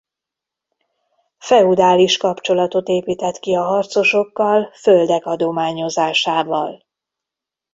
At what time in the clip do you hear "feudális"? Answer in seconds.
1.37-2.17